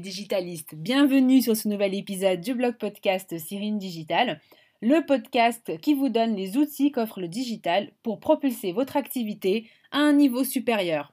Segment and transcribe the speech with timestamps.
[0.00, 4.40] Digitalistes, bienvenue sur ce nouvel épisode du blog podcast Cyrine Digital,
[4.80, 9.98] le podcast qui vous donne les outils qu'offre le digital pour propulser votre activité à
[9.98, 11.12] un niveau supérieur.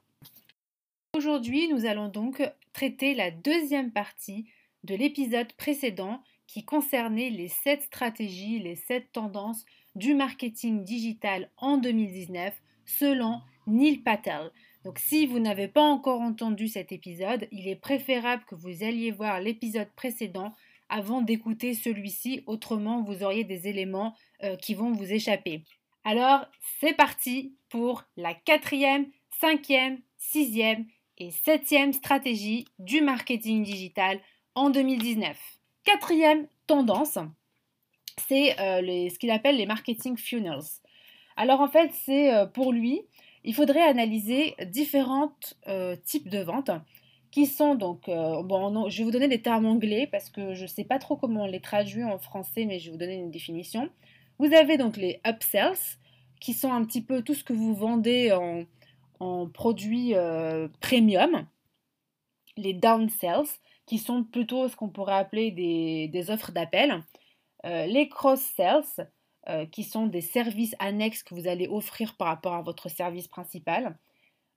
[1.16, 2.42] Aujourd'hui, nous allons donc
[2.74, 4.46] traiter la deuxième partie
[4.84, 11.78] de l'épisode précédent qui concernait les 7 stratégies, les 7 tendances du marketing digital en
[11.78, 12.54] 2019
[12.86, 14.52] selon Neil Patel.
[14.86, 19.10] Donc si vous n'avez pas encore entendu cet épisode, il est préférable que vous alliez
[19.10, 20.54] voir l'épisode précédent
[20.90, 25.64] avant d'écouter celui-ci, autrement vous auriez des éléments euh, qui vont vous échapper.
[26.04, 26.46] Alors
[26.80, 29.08] c'est parti pour la quatrième,
[29.42, 30.86] cinquième, sixième
[31.18, 34.20] et septième stratégie du marketing digital
[34.54, 35.36] en 2019.
[35.84, 37.18] Quatrième tendance,
[38.28, 40.62] c'est euh, ce qu'il appelle les marketing funnels.
[41.38, 43.02] Alors en fait, c'est euh, pour lui
[43.46, 45.32] il faudrait analyser différents
[45.68, 46.72] euh, types de ventes
[47.30, 50.64] qui sont donc, euh, bon, je vais vous donner des termes anglais parce que je
[50.64, 53.16] ne sais pas trop comment on les traduit en français, mais je vais vous donner
[53.16, 53.90] une définition.
[54.40, 55.98] Vous avez donc les upsells,
[56.42, 58.32] qui sont un petit peu tout ce que vous vendez
[59.20, 61.46] en, produits euh, premium.
[62.58, 67.04] Les downsells, qui sont plutôt ce qu'on pourrait appeler des, des offres d'appel.
[67.64, 69.08] les cross-sells,
[69.48, 73.28] euh, qui sont des services annexes que vous allez offrir par rapport à votre service
[73.28, 73.96] principal,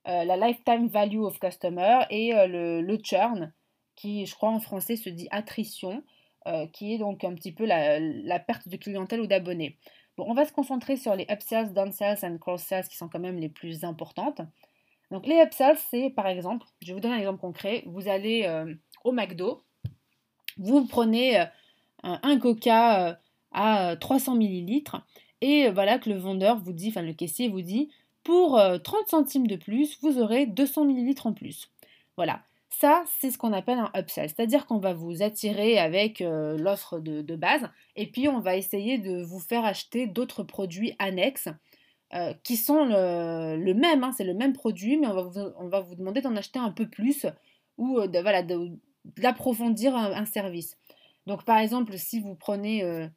[0.07, 3.53] euh, la lifetime value of customer et euh, le, churn,
[3.95, 6.03] qui je crois en français se dit attrition,
[6.73, 9.77] qui est donc un petit peu la, perte de clientèle ou d'abonnés.
[10.17, 13.37] Bon, on va se concentrer sur les upsells, downsells et cross-sells qui sont quand même
[13.37, 14.41] les plus importantes.
[15.11, 18.49] Donc les upsells, c'est par exemple, je vous donner un exemple concret, vous allez
[19.03, 19.61] au McDo,
[20.57, 21.45] vous prenez
[22.01, 23.19] un coca
[23.51, 25.05] à 300 euh, millilitres.
[25.41, 27.89] Et euh, voilà que le vendeur vous dit, enfin le caissier vous dit,
[28.23, 31.71] pour 30 euh, centimes de plus, vous aurez 200 millilitres en plus.
[32.17, 36.99] Voilà, ça c'est ce qu'on appelle un upsell, c'est-à-dire qu'on va vous attirer avec l'offre
[36.99, 37.69] de, base.
[37.95, 41.47] Et puis on va essayer de vous faire acheter d'autres produits annexes
[42.43, 46.35] qui sont le, même, hein, c'est le même produit, mais on va vous, demander d'en
[46.35, 47.25] acheter un peu plus
[47.77, 48.43] ou voilà,
[49.15, 50.77] d'approfondir un, service.
[51.25, 53.09] Donc par exemple, si vous prenez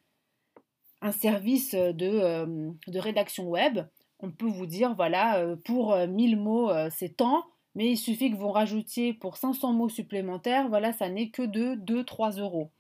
[1.03, 3.81] un service de, euh, de, rédaction web,
[4.21, 8.31] on peut vous dire, voilà, euh, pour 1000 euh, mots, c'est tant, mais il suffit
[8.31, 12.71] que vous rajoutiez pour 500 mots supplémentaires, voilà, ça n'est que de 2-3 euros.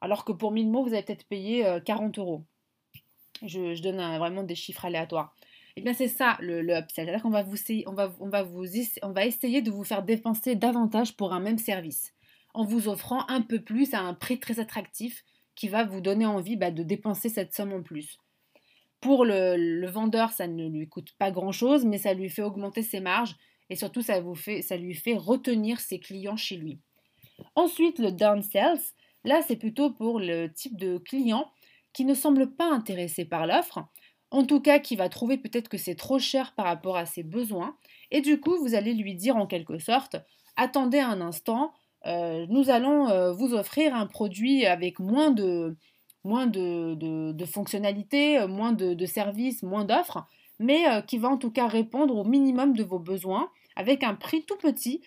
[0.00, 2.44] Alors que pour 1000 mots, vous allez peut-être payer 40 euros.
[3.42, 5.34] Je, donne vraiment des chiffres aléatoires.
[5.76, 7.56] Et eh bien c'est ça le, upsell, c'est-à-dire qu'on va, vous,
[7.86, 8.64] on va, on va, vous,
[9.02, 12.14] on va essayer de vous faire dépenser davantage pour un même service,
[12.52, 15.24] en vous offrant un peu plus à un prix très attractif
[15.58, 18.16] qui va vous donner envie bah, de dépenser cette somme en plus.
[19.00, 23.00] Pour le, vendeur, ça ne lui coûte pas grand-chose, mais ça lui fait augmenter ses
[23.00, 23.34] marges
[23.68, 26.78] et surtout ça, vous fait, ça lui fait retenir ses clients chez lui.
[27.56, 28.80] Ensuite, le downsells,
[29.24, 31.50] là c'est plutôt pour le type de client
[31.92, 33.80] qui ne semble pas intéressé par l'offre,
[34.30, 37.24] en tout cas qui va trouver peut-être que c'est trop cher par rapport à ses
[37.24, 37.76] besoins,
[38.12, 40.16] et du coup vous allez lui dire en quelque sorte,
[40.56, 41.72] attendez un instant,
[42.08, 45.76] euh, nous allons euh, vous offrir un produit avec moins de,
[46.24, 50.26] moins de, fonctionnalités, euh, moins de, services, moins d'offres,
[50.58, 54.44] mais qui va en tout cas répondre au minimum de vos besoins avec un prix
[54.44, 55.02] tout petit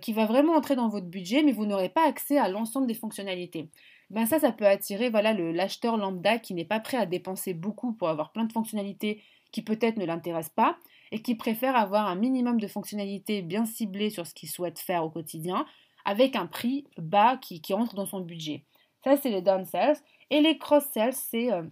[0.00, 2.94] qui va vraiment entrer dans votre budget, mais vous n'aurez pas accès à l'ensemble des
[2.94, 3.68] fonctionnalités.
[4.08, 7.92] Ben ça, ça peut attirer voilà l'acheteur lambda qui n'est pas prêt à dépenser beaucoup
[7.92, 9.20] pour avoir plein de fonctionnalités
[9.52, 10.78] qui peut-être ne l'intéressent pas
[11.12, 15.04] et qui préfère avoir un minimum de fonctionnalités bien ciblées sur ce qu'il souhaite faire
[15.04, 15.66] au quotidien
[16.04, 18.64] avec un prix bas qui, qui entre dans son budget.
[19.04, 19.96] Ça, c'est les downsells.
[20.30, 21.62] Et les cross-sells, c'est euh,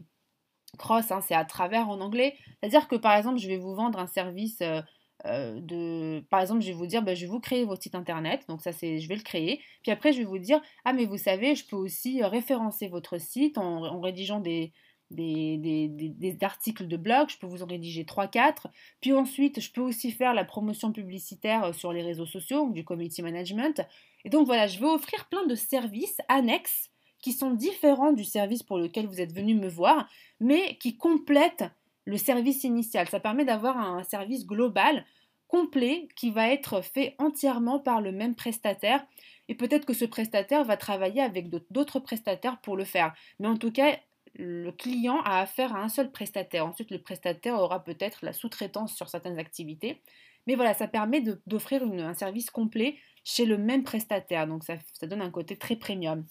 [0.79, 2.37] cross, hein, c'est à travers en anglais.
[2.61, 4.83] C'est-à-dire que par exemple, je vais vous vendre un service euh,
[5.27, 6.25] euh, de.
[6.31, 8.45] Par exemple, je vais vous dire, ben, je vais vous créer votre site internet.
[8.49, 9.61] Donc, ça, c'est, je vais le créer.
[9.83, 13.19] Puis après, je vais vous dire, ah, mais vous savez, je peux aussi référencer votre
[13.19, 14.73] site en rédigeant des,
[15.13, 18.67] des, articles de blog, je peux vous en rédiger 3-4.
[19.01, 23.23] Puis ensuite, je peux aussi faire la promotion publicitaire sur les réseaux sociaux, du community
[23.23, 23.87] management.
[24.25, 26.91] Et donc voilà, je vais offrir plein de services annexes
[27.21, 30.09] qui sont différents du service pour lequel vous êtes venu me voir,
[30.41, 31.65] mais qui complètent
[32.05, 33.09] le service initial.
[33.09, 35.05] Ça permet d'avoir un service global
[35.47, 39.05] complet qui va être fait entièrement par le même prestataire.
[39.49, 43.15] Et peut-être que ce prestataire va travailler avec d'autres prestataires pour le faire.
[43.39, 43.99] Mais en tout cas,
[44.35, 46.67] le client a affaire à un seul prestataire.
[46.67, 50.01] Ensuite, le prestataire aura peut-être la sous-traitance sur certaines activités.
[50.47, 54.47] Mais voilà, ça permet d'offrir un service complet chez le même prestataire.
[54.47, 56.27] Donc ça, donne un côté très premium.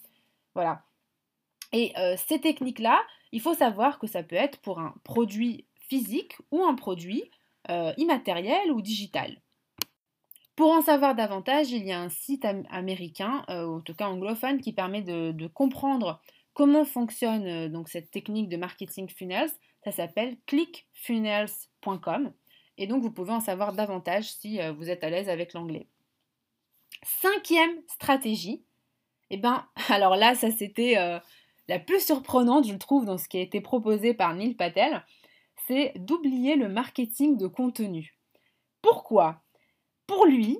[0.53, 0.83] Voilà.
[1.73, 3.01] Et euh, ces techniques-là,
[3.31, 7.23] il faut savoir que ça peut être pour un produit physique ou un produit
[7.69, 9.41] euh, immatériel ou digital.
[10.55, 14.73] Pour en savoir davantage, il y a un site américain, en tout cas anglophone, qui
[14.73, 16.21] permet de, comprendre
[16.53, 19.49] comment fonctionne donc cette technique de marketing funnels.
[19.83, 22.33] Ça s'appelle clickfunnels.com.
[22.77, 25.87] Et donc, vous pouvez en savoir davantage si vous êtes à l'aise avec l'anglais.
[27.03, 28.63] Cinquième stratégie,
[29.29, 30.95] et eh ben, alors là, ça c'était
[31.67, 35.05] la plus surprenante, je trouve, dans ce qui a été proposé par Neil Patel,
[35.67, 38.17] c'est d'oublier le marketing de contenu.
[38.81, 39.41] Pourquoi?
[40.07, 40.59] Pour lui,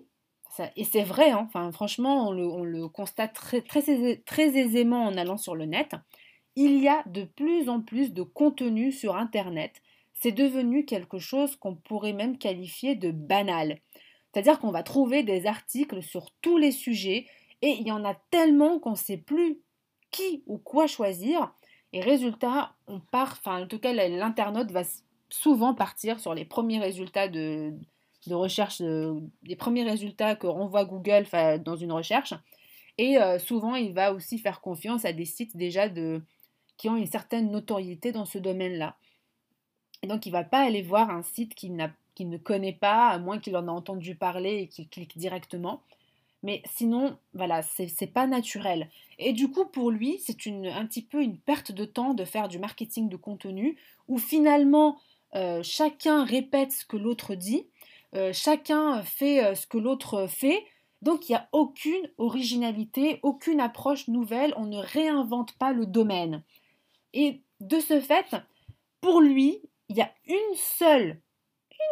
[0.75, 5.55] et c'est vrai, hein, enfin, franchement, on le, constate très, très, aisément en allant sur
[5.55, 5.95] le net,
[6.55, 9.81] il y a de plus en plus de contenu sur Internet.
[10.13, 13.79] C'est devenu quelque chose qu'on pourrait même qualifier de banal.
[14.31, 17.25] C'est-à-dire qu'on va trouver des articles sur tous les sujets
[17.61, 19.59] et il y en a tellement qu'on ne sait plus
[20.09, 21.53] qui ou quoi choisir.
[21.93, 24.83] Et résultat, on part, enfin en tout cas l'internaute va
[25.29, 27.73] souvent partir sur les premiers résultats de,
[28.29, 28.81] recherche,
[29.43, 31.25] les premiers résultats que renvoie Google
[31.63, 32.33] dans une recherche.
[32.97, 36.21] Et euh, souvent, il va aussi faire confiance à des sites déjà de,
[36.77, 38.97] qui ont une certaine notoriété dans ce domaine-là.
[40.03, 41.55] Et donc, il ne va pas aller voir un site
[42.29, 45.81] ne connaît pas, à moins qu'il en a entendu parler et qu'il clique directement.
[46.43, 48.89] Mais sinon, voilà, c'est pas naturel.
[49.19, 52.47] Et du coup, pour lui, c'est un petit peu une perte de temps de faire
[52.47, 53.77] du marketing de contenu
[54.07, 54.97] où finalement
[55.35, 57.67] euh, chacun répète ce que l'autre dit,
[58.15, 60.65] euh, chacun fait euh, ce que l'autre fait.
[61.01, 66.43] Donc il n'y a aucune originalité, aucune approche nouvelle, on ne réinvente pas le domaine.
[67.13, 68.35] Et de ce fait,
[68.99, 71.19] pour lui, il y a une seule,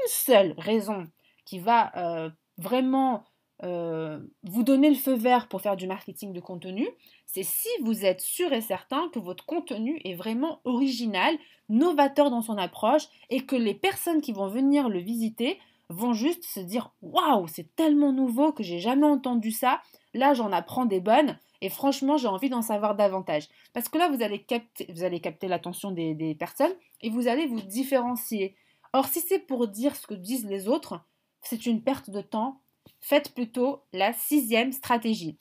[0.04, 1.08] une seule raison
[1.46, 3.24] qui va vraiment
[3.64, 6.88] euh, vous donner le feu vert pour faire du marketing de contenu,
[7.26, 11.36] c'est si vous êtes sûr et certain que votre contenu est vraiment original,
[11.68, 15.60] novateur dans son approche et que les personnes qui vont venir le visiter
[15.90, 19.82] vont juste se dire waouh, c'est tellement nouveau que j'ai jamais entendu ça.
[20.14, 23.50] Là, j'en apprends des bonnes et franchement, j'ai envie d'en savoir davantage.
[23.74, 27.46] Parce que là, vous allez capter, vous allez capter l'attention des personnes et vous allez
[27.46, 28.56] vous différencier.
[28.94, 31.00] Or, si c'est pour dire ce que disent les autres,
[31.42, 32.62] c'est une perte de temps
[33.02, 35.38] Faites plutôt la sixième stratégie.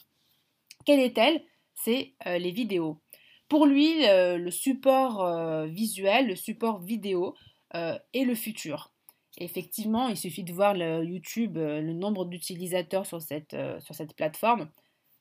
[0.84, 1.42] Quelle est-elle?
[1.74, 3.00] C'est euh, les vidéos.
[3.48, 7.34] Pour lui, le, support euh, visuel, le support vidéo
[7.74, 8.92] euh, est le futur.
[9.38, 14.68] Effectivement, il suffit de voir YouTube, le nombre d'utilisateurs sur sur cette plateforme,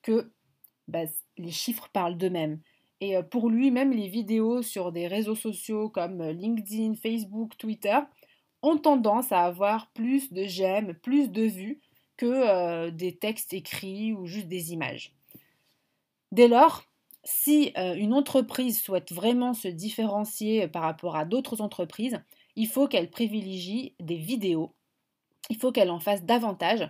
[0.02, 0.32] que
[0.88, 1.04] bah,
[1.38, 2.60] les chiffres parlent d'eux-mêmes.
[3.00, 8.00] Et pour lui, même les vidéos sur des réseaux sociaux comme LinkedIn, Facebook, Twitter
[8.62, 11.82] ont tendance à avoir plus de j'aime, plus de vues
[12.18, 15.14] que euh, des textes écrits ou juste des images.
[16.32, 16.84] Dès lors,
[17.24, 22.22] si euh, une entreprise souhaite vraiment se différencier par rapport à d'autres entreprises,
[22.56, 24.74] il faut qu'elle privilégie des vidéos,
[25.50, 26.90] il faut qu'elle en fasse davantage.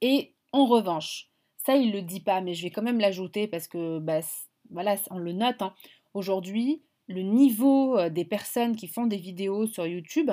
[0.00, 3.48] Et en revanche, ça il ne le dit pas, mais je vais quand même l'ajouter
[3.48, 4.20] parce que bah,
[4.70, 5.60] voilà, on le note.
[5.60, 5.74] Hein.
[6.14, 10.30] Aujourd'hui, le niveau euh, des personnes qui font des vidéos sur YouTube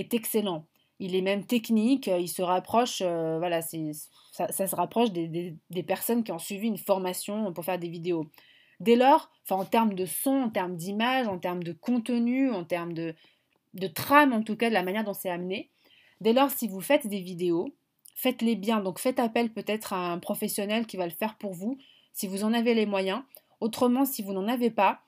[0.00, 0.66] est excellent
[0.98, 3.92] il est même technique, euh, il se rapproche, euh, voilà, c'est,
[4.32, 8.26] ça, se rapproche des, personnes qui ont suivi une formation pour faire des vidéos.
[8.80, 12.92] Dès lors, en termes de son, en termes d'image, en termes de contenu, en termes
[12.92, 13.14] de,
[13.74, 15.70] de trame, en tout cas, de la manière dont c'est amené,
[16.20, 17.74] dès lors, si vous faites des vidéos,
[18.14, 18.80] faites-les bien.
[18.80, 21.78] Donc faites appel peut-être à un professionnel qui va le faire pour vous,
[22.12, 23.22] si vous en avez les moyens.
[23.60, 25.00] Autrement, si vous n'en avez pas,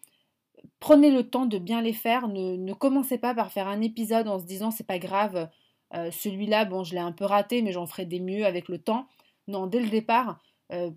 [0.78, 2.28] prenez le temps de bien les faire.
[2.28, 5.48] Ne, commencez pas par faire un épisode en se disant c'est pas grave,
[5.94, 8.78] euh, celui-là, bon, je l'ai un peu raté, mais j'en ferai des mieux avec le
[8.78, 9.06] temps.
[9.48, 10.40] Non, dès le départ,
[10.72, 10.90] euh,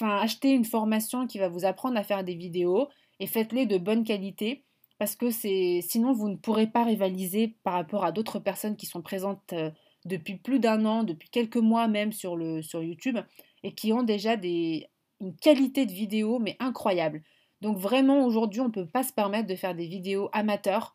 [0.00, 2.88] achetez une formation qui va vous apprendre à faire des vidéos
[3.20, 4.64] et faites-les de bonne qualité
[4.98, 9.02] parce que sinon vous ne pourrez pas rivaliser par rapport à d'autres personnes qui sont
[9.02, 9.70] présentes euh,
[10.04, 13.18] depuis plus d'un an, depuis quelques mois même sur, le, sur YouTube
[13.62, 17.22] et qui ont déjà une qualité de vidéo mais incroyable.
[17.64, 20.94] Donc vraiment aujourd'hui on ne peut pas se permettre de faire des vidéos amateurs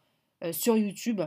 [0.52, 1.22] sur YouTube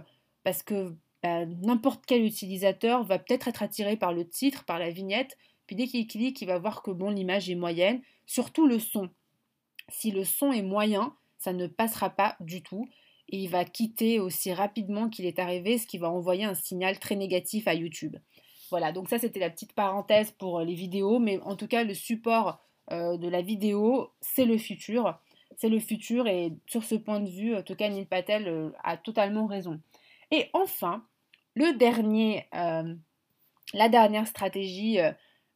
[0.45, 4.91] parce que bah, n'importe quel utilisateur va peut-être être attiré par le titre, par la
[4.91, 8.79] vignette, puis dès qu'il clique, il va voir que bon, l'image est moyenne, surtout le
[8.79, 9.09] son.
[9.89, 12.89] Si le son est moyen, ça ne passera pas du tout
[13.29, 16.99] et il va quitter aussi rapidement qu'il est arrivé, ce qui va envoyer un signal
[16.99, 18.17] très négatif à YouTube.
[18.71, 21.95] Voilà, donc ça c'était la petite parenthèse pour les vidéos, mais en tout cas le
[21.95, 25.19] support euh, de la vidéo, c'est le futur.
[25.57, 28.71] C'est le futur et sur ce point de vue, en tout cas Neil Patel euh,
[28.85, 29.81] a totalement raison.
[30.31, 31.05] Et enfin,
[31.55, 32.95] le dernier, euh,
[33.75, 35.13] la dernière stratégie euh,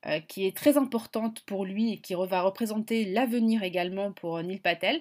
[0.07, 4.61] euh, qui est très importante pour lui et qui va représenter l'avenir également pour Neil
[4.61, 5.01] Patel,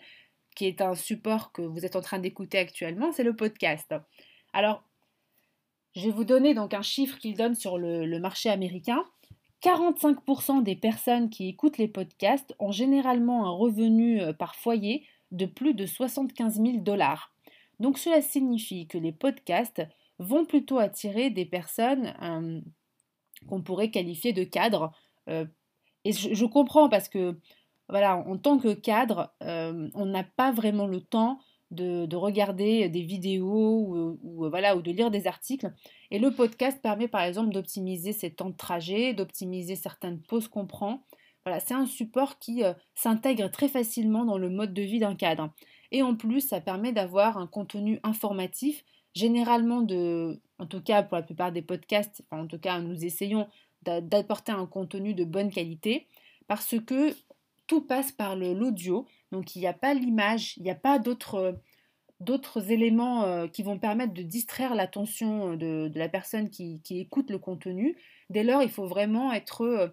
[0.55, 3.93] qui est un support que vous êtes en train d'écouter actuellement, c'est le podcast.
[4.53, 4.83] Alors,
[5.95, 9.03] je vais vous donner donc un chiffre qu'il donne sur le, marché américain.
[9.65, 15.73] 45% des personnes qui écoutent les podcasts ont généralement un revenu par foyer de plus
[15.73, 17.33] de 75 000 dollars.
[17.79, 19.81] Donc cela signifie que les podcasts
[20.19, 22.13] vont plutôt attirer des personnes
[23.49, 24.91] qu'on pourrait qualifier de cadres.
[25.27, 27.39] et je, comprends parce que
[27.89, 31.39] voilà, en tant que cadre, on n'a pas vraiment le temps
[31.71, 35.73] de, regarder des vidéos ou, voilà, ou de lire des articles.
[36.11, 40.67] Et le podcast permet par exemple d'optimiser ses temps de trajet, d'optimiser certaines pauses qu'on
[40.67, 41.03] prend.
[41.45, 45.15] Voilà, c'est un support qui euh, s'intègre très facilement dans le mode de vie d'un
[45.15, 45.53] cadre.
[45.91, 51.17] Et en plus, ça permet d'avoir un contenu informatif, généralement de, en tout cas pour
[51.17, 53.47] la plupart des podcasts, en tout cas nous essayons
[53.83, 56.07] d'apporter un contenu de bonne qualité,
[56.47, 57.15] parce que
[57.67, 59.05] tout passe par l'audio,
[59.35, 61.59] donc il n'y a pas l'image, il n'y a pas d'autres
[62.21, 67.37] d'autres éléments euh, qui vont permettre de distraire l'attention de, la personne qui, écoute le
[67.37, 67.97] contenu.
[68.29, 69.89] Dès lors, il faut vraiment être euh,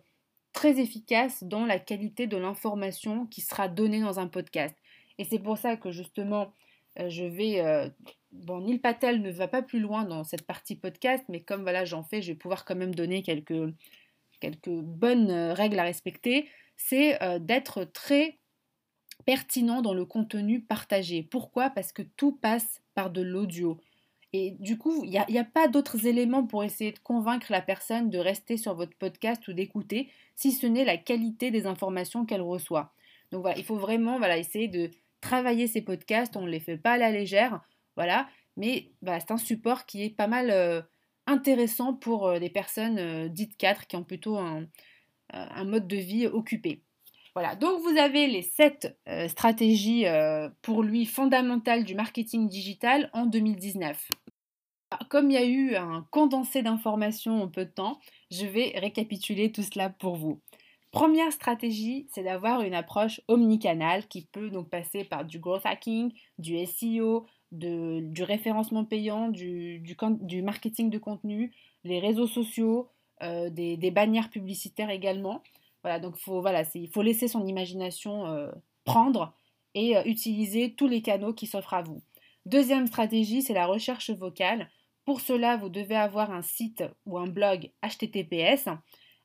[0.52, 4.76] très efficace dans la qualité de l'information qui sera donnée dans un podcast.
[5.18, 6.54] Et c'est pour ça que justement,
[7.00, 7.90] euh, je vais...
[8.30, 11.84] bon, Neil Patel ne va pas plus loin dans cette partie podcast, mais comme voilà,
[11.84, 13.74] j'en fais, je vais pouvoir quand même donner quelques,
[14.38, 16.48] quelques bonnes règles à respecter.
[16.76, 18.38] C'est d'être très
[19.24, 21.22] pertinent dans le contenu partagé.
[21.22, 21.70] Pourquoi?
[21.70, 23.78] Parce que tout passe par de l'audio.
[24.32, 28.08] Et du coup, il n'y a, pas d'autres éléments pour essayer de convaincre la personne
[28.08, 32.40] de rester sur votre podcast ou d'écouter, si ce n'est la qualité des informations qu'elle
[32.40, 32.94] reçoit.
[33.30, 36.78] Donc voilà, il faut vraiment voilà, essayer de travailler ces podcasts, on ne les fait
[36.78, 37.60] pas à la légère,
[37.94, 38.26] voilà,
[38.56, 40.80] mais bah, c'est un support qui est pas mal euh,
[41.26, 46.26] intéressant pour euh, les personnes euh, dites 4 qui ont plutôt un mode de vie
[46.26, 46.82] occupé.
[47.34, 53.08] Voilà, donc vous avez les sept euh, stratégies euh, pour lui fondamentales du marketing digital
[53.14, 54.08] en 2019.
[54.90, 57.98] Ah, comme il y a eu un condensé d'informations en peu de temps,
[58.30, 60.42] je vais récapituler tout cela pour vous.
[60.90, 66.12] Première stratégie, c'est d'avoir une approche omnicanale qui peut donc passer par du growth hacking,
[66.36, 69.82] du SEO, du référencement payant, du,
[70.42, 72.90] marketing de contenu, les réseaux sociaux,
[73.22, 75.42] euh, des bannières publicitaires également.
[75.82, 78.50] Voilà, donc faut, voilà, il faut laisser son imagination euh,
[78.84, 79.34] prendre
[79.74, 82.02] et euh, utiliser tous les canaux qui s'offrent à vous.
[82.46, 84.70] Deuxième stratégie, c'est la recherche vocale.
[85.04, 88.68] Pour cela, vous devez avoir un site ou un blog HTTPS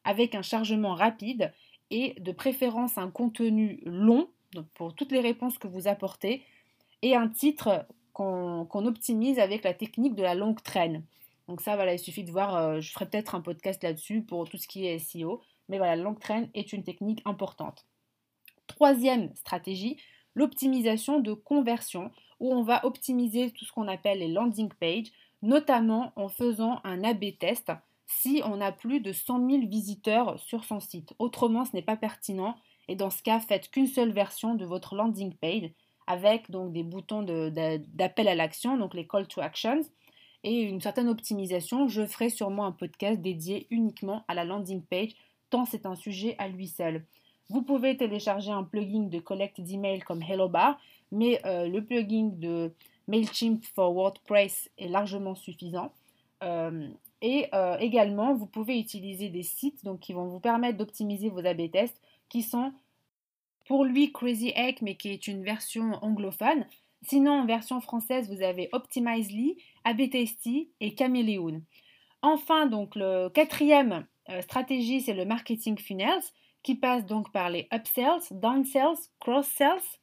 [0.04, 1.54] avec un chargement rapide
[1.92, 4.30] et de préférence un contenu long
[4.74, 6.44] pour toutes les réponses que vous apportez
[7.02, 11.04] et un titre qu'on optimise avec la technique de la longue traîne.
[11.48, 14.50] Donc ça, voilà, il suffit de voir, euh, je ferai peut-être un podcast là-dessus pour
[14.50, 15.42] tout ce qui est SEO.
[15.70, 17.86] Mais voilà, la traîne est une technique importante.
[18.68, 19.98] Troisième stratégie,
[20.36, 26.12] l'optimisation de conversion, où on va optimiser tout ce qu'on appelle les landing pages, notamment
[26.16, 27.72] en faisant un A-B test
[28.06, 31.14] si on a plus de 100 000 visiteurs sur son site.
[31.20, 32.56] Autrement, ce n'est pas pertinent
[32.88, 35.72] et dans ce cas, faites qu'une seule version de votre landing page
[36.08, 39.82] avec donc des boutons d'appel à l'action, donc les call to actions,
[40.44, 41.90] et une certaine optimisation.
[41.90, 45.12] Je ferai sûrement un podcast dédié uniquement à la landing page
[45.50, 47.04] tant c'est un sujet à lui seul.
[47.50, 50.80] Vous pouvez télécharger un plugin de collecte d'emails comme HelloBar,
[51.12, 52.74] mais euh, le plugin de
[53.08, 55.94] MailChimp for WordPress est largement suffisant.
[56.44, 56.90] Euh,
[57.22, 61.46] et euh, également, vous pouvez utiliser des sites donc, qui vont vous permettre d'optimiser vos
[61.46, 62.00] A-B tests,
[62.30, 62.74] qui sont
[63.66, 66.66] pour lui Crazy Egg, mais qui est une version anglophone.
[67.04, 71.62] Sinon, en version française, vous avez Optimizely, AB Tasty et Chameleon.
[72.22, 76.24] Enfin, donc le quatrième euh, stratégie, c'est le marketing funnels
[76.64, 80.00] qui passe donc par les upsells, downsells, cross-sells,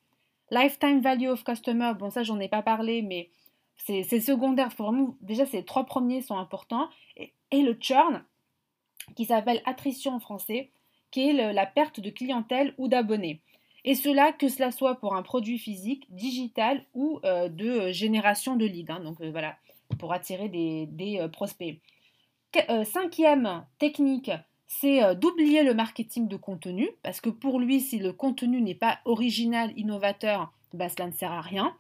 [0.51, 1.93] lifetime value of customer.
[1.99, 3.31] Bon, ça, j'en ai pas parlé, mais
[3.77, 4.71] c'est secondaire.
[5.21, 6.89] déjà, ces trois premiers sont importants.
[7.17, 8.25] Et, le churn,
[9.15, 10.71] qui s'appelle attrition en français,
[11.11, 13.43] qui est la perte de clientèle ou d'abonnés.
[13.85, 18.65] Et cela, que cela soit pour un produit physique, digital ou euh, de génération de
[18.65, 18.91] leads.
[18.91, 19.01] Hein.
[19.01, 19.57] donc euh, voilà,
[19.99, 21.79] pour attirer des prospects.
[22.71, 24.31] Euh, cinquième technique,
[24.67, 28.75] c'est euh, d'oublier le marketing de contenu, parce que pour lui, si le contenu n'est
[28.75, 31.77] pas original, innovateur, bah, cela ne sert à rien.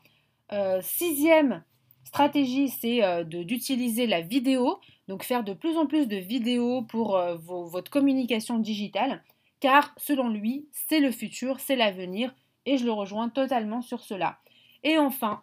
[0.52, 1.62] Euh, sixième
[2.04, 4.78] stratégie, c'est d'utiliser la vidéo,
[5.09, 9.25] donc faire de plus en plus de vidéos pour votre communication digitale,
[9.59, 12.33] car selon lui, c'est le futur, c'est l'avenir,
[12.66, 14.38] et je le rejoins totalement sur cela.
[14.85, 15.43] Et enfin,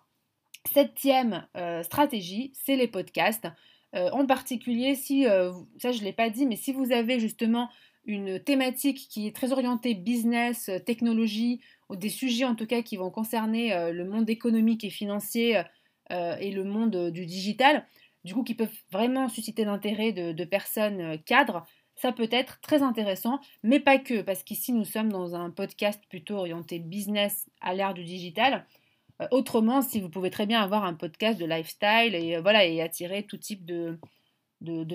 [0.72, 1.46] septième
[1.82, 3.48] stratégie, c'est les podcasts.
[3.96, 7.20] Euh, en particulier, si, euh, ça je ne l'ai pas dit, mais si vous avez
[7.20, 7.70] justement
[8.06, 12.82] une thématique qui est très orientée business, euh, technologie, ou des sujets en tout cas
[12.82, 15.62] qui vont concerner le monde économique et financier
[16.10, 17.86] et le monde du digital,
[18.24, 21.68] du coup qui peuvent vraiment susciter l'intérêt de, personnes cadres,
[21.98, 26.02] ça peut être très intéressant, mais pas que, parce qu'ici nous sommes dans un podcast
[26.08, 28.66] plutôt orienté business à l'ère du digital.
[29.22, 32.66] Euh, autrement, si vous pouvez très bien avoir un podcast de lifestyle et euh, voilà
[32.66, 33.98] et attirer tout type de,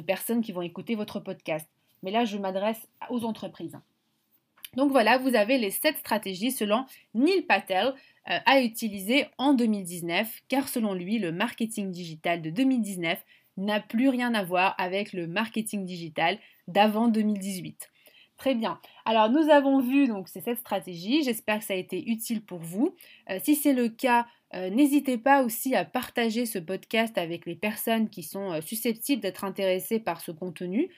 [0.06, 1.68] personnes qui vont écouter votre podcast.
[2.02, 3.78] Mais là, je m'adresse aux entreprises.
[4.74, 7.94] Donc voilà, vous avez les 7 stratégies selon Neil Patel
[8.30, 13.24] euh, à utiliser en 2019, car selon lui, le marketing digital de 2019
[13.58, 17.90] n'a plus rien à voir avec le marketing digital d'avant 2018.
[18.36, 18.78] Très bien.
[19.06, 21.22] Alors nous avons vu donc ces sept stratégies.
[21.22, 22.94] J'espère que ça a été utile pour vous.
[23.30, 27.54] Euh, si c'est le cas, euh, n'hésitez pas aussi à partager ce podcast avec les
[27.54, 30.90] personnes qui sont euh, susceptibles d'être intéressées par ce contenu.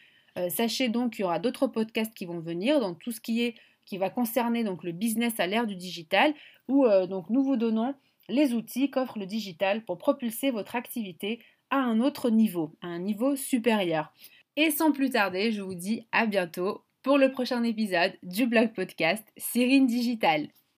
[0.51, 3.55] sachez donc qu'il y aura d'autres podcasts qui vont venir dans tout ce qui est
[3.85, 6.33] qui va concerner donc le business à l'ère du digital
[6.69, 7.95] où donc nous vous donnons
[8.29, 11.41] les outils qu'offre le digital pour propulser votre activité
[11.71, 14.13] à un autre niveau, à un niveau supérieur.
[14.57, 18.75] Et sans plus tarder, je vous dis à bientôt pour le prochain épisode du blog
[18.75, 20.49] podcast Cyrine Digital.